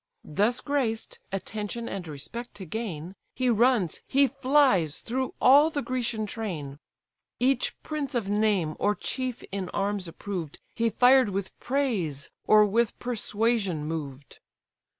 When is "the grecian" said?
5.69-6.25